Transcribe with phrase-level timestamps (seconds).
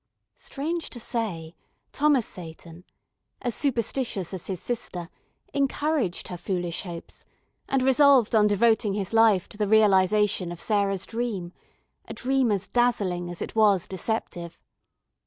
[0.37, 1.53] Strange to say,
[1.91, 2.85] Thomas Seyton,
[3.39, 5.09] as superstitious as his sister,
[5.53, 7.23] encouraged her foolish hopes,
[7.69, 11.53] and resolved on devoting his life to the realisation of Sarah's dream,
[12.05, 14.57] a dream as dazzling as it was deceptive.